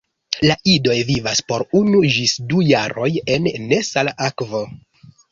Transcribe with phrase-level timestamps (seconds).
[0.49, 4.63] La idoj vivas por unu ĝis du jaroj en nesala akvo.